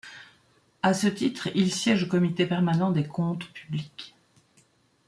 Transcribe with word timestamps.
À 0.81 0.95
ce 0.95 1.05
titre, 1.05 1.49
il 1.53 1.71
siège 1.71 2.05
au 2.05 2.07
Comité 2.07 2.47
permanent 2.47 2.89
des 2.89 3.05
Comptes 3.05 3.45
publics. 3.53 4.15